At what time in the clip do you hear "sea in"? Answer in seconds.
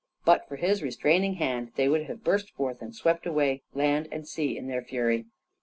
4.27-4.65